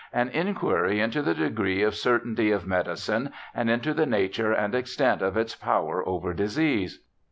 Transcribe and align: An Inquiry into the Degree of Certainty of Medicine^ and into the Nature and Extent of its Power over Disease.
An 0.11 0.29
Inquiry 0.29 0.99
into 0.99 1.21
the 1.21 1.35
Degree 1.35 1.83
of 1.83 1.93
Certainty 1.93 2.49
of 2.49 2.63
Medicine^ 2.63 3.31
and 3.53 3.69
into 3.69 3.93
the 3.93 4.07
Nature 4.07 4.51
and 4.51 4.73
Extent 4.73 5.21
of 5.21 5.37
its 5.37 5.53
Power 5.53 6.03
over 6.09 6.33
Disease. 6.33 7.03